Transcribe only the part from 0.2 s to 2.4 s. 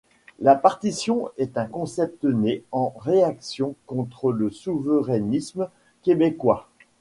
La partition est un concept